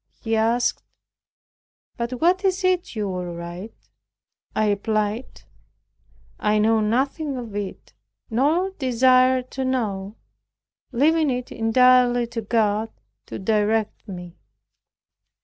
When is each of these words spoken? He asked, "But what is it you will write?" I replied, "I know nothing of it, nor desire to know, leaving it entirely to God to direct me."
He 0.19 0.35
asked, 0.35 0.81
"But 1.95 2.13
what 2.19 2.43
is 2.43 2.63
it 2.63 2.95
you 2.95 3.07
will 3.07 3.35
write?" 3.35 3.91
I 4.55 4.67
replied, 4.69 5.43
"I 6.39 6.57
know 6.57 6.79
nothing 6.79 7.37
of 7.37 7.55
it, 7.55 7.93
nor 8.27 8.71
desire 8.71 9.43
to 9.43 9.63
know, 9.63 10.15
leaving 10.91 11.29
it 11.29 11.51
entirely 11.51 12.25
to 12.33 12.41
God 12.41 12.89
to 13.27 13.37
direct 13.37 14.07
me." 14.07 14.39